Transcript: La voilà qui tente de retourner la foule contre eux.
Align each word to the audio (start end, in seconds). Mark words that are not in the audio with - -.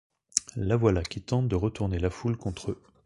La 0.55 0.77
voilà 0.77 1.03
qui 1.03 1.21
tente 1.21 1.47
de 1.47 1.55
retourner 1.55 1.99
la 1.99 2.09
foule 2.09 2.35
contre 2.35 2.71
eux. 2.71 2.81